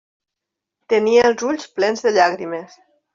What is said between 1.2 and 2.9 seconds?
els ulls plens de llàgrimes.